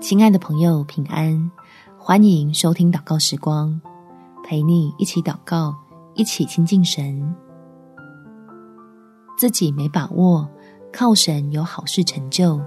[0.00, 1.50] 亲爱的朋友，平安！
[1.98, 3.80] 欢迎收听祷告时光，
[4.44, 5.74] 陪你一起祷告，
[6.14, 7.34] 一起亲近神。
[9.38, 10.46] 自己没把握，
[10.92, 12.60] 靠神有好事成就。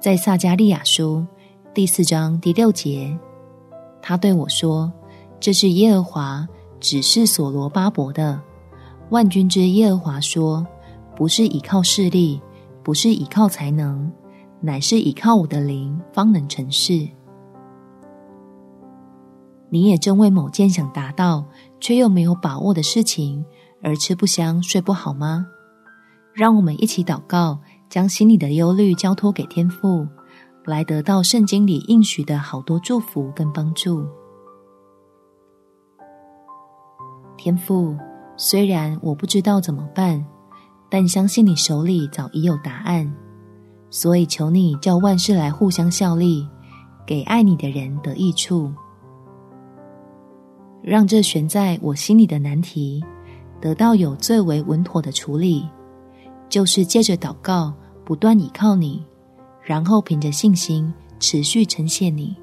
[0.00, 1.26] 在撒迦利亚书
[1.74, 3.18] 第四章第六节，
[4.00, 4.92] 他对我说
[5.40, 6.46] ：“这是耶和华
[6.78, 8.40] 指示所罗巴伯的。
[9.10, 10.64] 万军之耶和华说，
[11.16, 12.40] 不是倚靠势力，
[12.84, 14.10] 不是倚靠才能。”
[14.60, 17.08] 乃是倚靠我的灵，方能成事。
[19.70, 21.44] 你也正为某件想达到
[21.78, 23.44] 却又没有把握的事情
[23.82, 25.46] 而吃不香、睡不好吗？
[26.32, 30.06] 让我们一起祷告，将心里的忧虑交托给天父，
[30.64, 34.06] 来得到圣经里应许的好多祝福跟帮助。
[37.36, 37.96] 天父，
[38.36, 40.24] 虽然我不知道怎么办，
[40.88, 43.12] 但相信你手里早已有答案。
[43.90, 46.46] 所以，求你叫万事来互相效力，
[47.06, 48.70] 给爱你的人得益处，
[50.82, 53.02] 让这悬在我心里的难题
[53.60, 55.66] 得到有最为稳妥的处理，
[56.48, 57.72] 就是借着祷告
[58.04, 59.02] 不断倚靠你，
[59.62, 62.36] 然后凭着信心持续称谢你，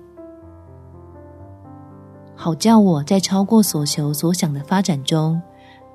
[2.35, 5.39] 好叫我在超过所求所想的发展中，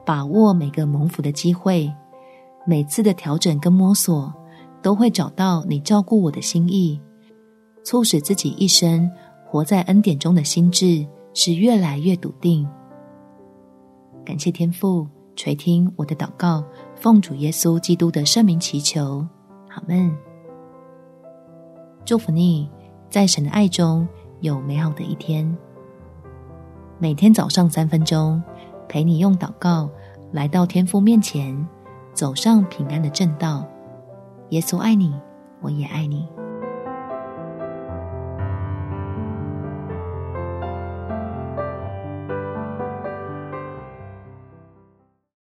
[0.07, 1.93] 把握每个蒙福的机会，
[2.65, 4.33] 每次的调整跟摸索。
[4.83, 7.01] 都会找到你照顾我的心意，
[7.85, 9.11] 促使自己一生
[9.47, 12.69] 活在恩典中的心智是越来越笃定。
[14.25, 16.65] 感谢天父垂听我的祷告，
[16.97, 19.27] 奉主耶稣基督的圣名祈求，
[19.69, 20.15] 阿们。
[22.05, 22.69] 祝福你，
[23.09, 24.07] 在神的爱中
[24.41, 25.57] 有美好的一天。
[26.99, 28.43] 每天早上三分钟，
[28.89, 29.89] 陪你用祷告
[30.33, 31.67] 来到天父面前，
[32.13, 33.67] 走上平安的正道。
[34.51, 35.15] 耶稣爱你，
[35.61, 36.29] 我也爱你。